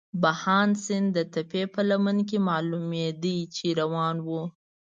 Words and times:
بهاند 0.21 0.73
سیند 0.83 1.09
د 1.15 1.17
تپې 1.33 1.63
په 1.73 1.81
لمن 1.89 2.17
کې 2.29 2.37
معلومېده، 2.49 3.35
چې 3.55 3.67
روان 3.79 4.15
وو. 4.27 4.41